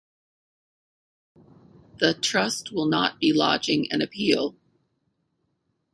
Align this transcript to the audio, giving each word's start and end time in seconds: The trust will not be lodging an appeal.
The 1.99 2.15
trust 2.15 2.71
will 2.71 2.87
not 2.87 3.19
be 3.19 3.31
lodging 3.33 3.85
an 3.91 4.01
appeal. 4.01 4.55